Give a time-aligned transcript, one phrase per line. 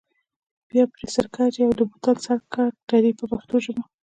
[0.69, 3.83] بیا پرې سرکه اچوئ او د بوتل سر کلک تړئ په پښتو ژبه.